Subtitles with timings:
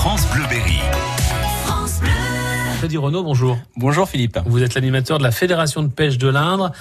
[0.00, 0.80] France Bleu Berry.
[2.78, 3.58] Freddy Renaud, bonjour.
[3.76, 4.38] Bonjour Philippe.
[4.46, 6.72] Vous êtes l'animateur de la Fédération de pêche de l'Indre.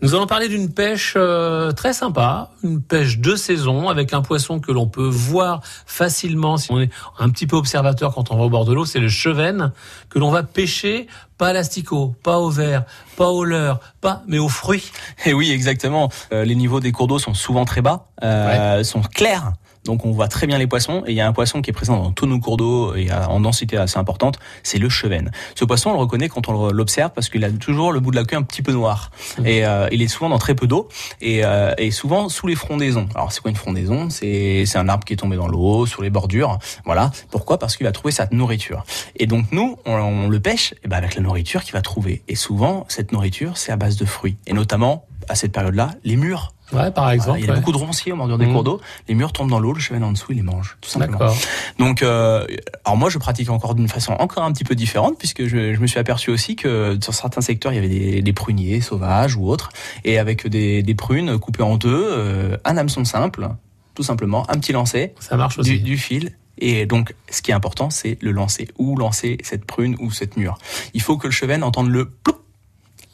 [0.00, 4.60] Nous allons parler d'une pêche euh, très sympa, une pêche de saison avec un poisson
[4.60, 8.44] que l'on peut voir facilement si on est un petit peu observateur quand on va
[8.44, 9.72] au bord de l'eau, c'est le chevenne
[10.08, 12.84] que l'on va pêcher pas à l'asticot, pas au verre,
[13.16, 14.92] pas au leurre, pas mais aux fruits.
[15.26, 16.10] Et oui, exactement.
[16.32, 19.52] Euh, les niveaux des cours d'eau sont souvent très bas, euh, sont clairs.
[19.88, 21.72] Donc on voit très bien les poissons et il y a un poisson qui est
[21.72, 25.30] présent dans tous nos cours d'eau et en densité assez importante, c'est le chevenne.
[25.54, 28.16] Ce poisson on le reconnaît quand on l'observe parce qu'il a toujours le bout de
[28.16, 29.46] la queue un petit peu noir mmh.
[29.46, 30.88] et euh, il est souvent dans très peu d'eau
[31.22, 33.08] et, euh, et, souvent sous les frondaisons.
[33.14, 34.10] Alors c'est quoi une frondaison?
[34.10, 36.58] C'est c'est un arbre qui est tombé dans l'eau, sur les bordures.
[36.84, 37.10] Voilà.
[37.30, 37.58] Pourquoi?
[37.58, 38.84] Parce qu'il va trouver sa nourriture.
[39.16, 42.22] Et donc nous on, on le pêche et ben avec la nourriture qu'il va trouver.
[42.28, 46.16] Et souvent cette nourriture c'est à base de fruits et notamment à cette période-là les
[46.16, 47.40] mûres Ouais, par exemple.
[47.40, 48.52] il y a beaucoup de ronciers au bordure des mmh.
[48.52, 48.80] cours d'eau.
[49.08, 51.18] Les murs tombent dans l'eau, le cheval en dessous, il les mange, tout simplement.
[51.78, 52.46] Donc, euh,
[52.84, 55.80] alors moi, je pratique encore d'une façon encore un petit peu différente, puisque je, je,
[55.80, 59.36] me suis aperçu aussi que sur certains secteurs, il y avait des, des pruniers sauvages
[59.36, 59.70] ou autres,
[60.04, 63.48] et avec des, des prunes coupées en deux, euh, un hameçon simple,
[63.94, 65.78] tout simplement, un petit lancer, ça marche aussi.
[65.78, 66.36] Du, du fil.
[66.60, 68.68] Et donc, ce qui est important, c'est le lancer.
[68.78, 70.58] Où lancer cette prune ou cette mûre.
[70.92, 72.34] Il faut que le cheval entende le ploup.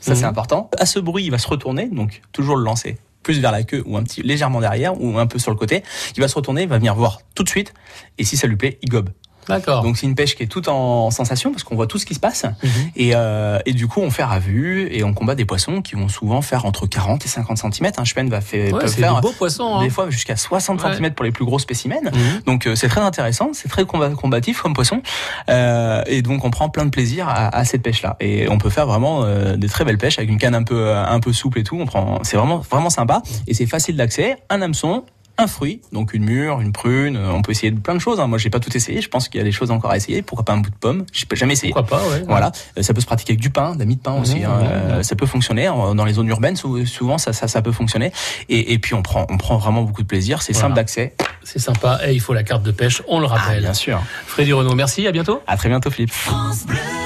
[0.00, 0.28] Ça, c'est mmh.
[0.28, 0.70] important.
[0.78, 3.82] À ce bruit, il va se retourner, donc toujours le lancer plus vers la queue
[3.86, 5.82] ou un petit légèrement derrière ou un peu sur le côté,
[6.16, 7.74] il va se retourner, il va venir voir tout de suite
[8.18, 9.10] et si ça lui plaît, il gobe.
[9.48, 9.82] D'accord.
[9.82, 12.14] Donc c'est une pêche qui est toute en sensation parce qu'on voit tout ce qui
[12.14, 12.70] se passe mhm.
[12.96, 15.94] et, euh, et du coup on fait à vue et on combat des poissons qui
[15.94, 17.92] vont souvent faire entre 40 et 50 cm.
[17.96, 19.82] Un chepen va faire, ouais, faire des beaux poissons, hein.
[19.82, 22.10] des fois jusqu'à 60 cm pour les plus gros spécimens.
[22.12, 22.42] Mhm.
[22.46, 25.02] Donc euh, c'est très intéressant, c'est très combatif comme poisson
[25.48, 28.58] euh, et donc on prend plein de plaisir à, à cette pêche là et on
[28.58, 31.32] peut faire vraiment euh, des très belles pêches avec une canne un peu un peu
[31.32, 31.76] souple et tout.
[31.78, 34.36] On prend, c'est vraiment vraiment sympa et c'est facile d'accès.
[34.50, 35.04] Un hameçon,
[35.36, 37.16] un fruit, donc une mûre, une prune.
[37.16, 38.20] On peut essayer de plein de choses.
[38.20, 38.26] Hein.
[38.26, 39.00] Moi, j'ai pas tout essayé.
[39.00, 40.22] Je pense qu'il y a des choses encore à essayer.
[40.22, 41.72] Pourquoi pas un bout de pomme J'ai jamais essayé.
[41.72, 42.52] Pourquoi pas ouais, Voilà.
[42.78, 44.40] Euh, ça peut se pratiquer avec du pain, de la mie de pain aussi.
[44.40, 44.60] Mmh, hein.
[44.60, 45.02] Mmh, mmh.
[45.02, 46.56] Ça peut fonctionner dans les zones urbaines.
[46.56, 48.12] Souvent, ça, ça, ça peut fonctionner.
[48.48, 50.42] Et, et, puis, on prend, on prend vraiment beaucoup de plaisir.
[50.42, 50.68] C'est voilà.
[50.68, 51.14] simple d'accès.
[51.42, 52.00] C'est sympa.
[52.06, 53.02] Et il faut la carte de pêche.
[53.08, 53.58] On le rappelle.
[53.58, 54.02] Ah, bien sûr.
[54.26, 55.06] Freddy Renaud, merci.
[55.06, 55.42] À bientôt.
[55.46, 56.12] À très bientôt, Philippe.
[56.12, 57.03] France Bleu.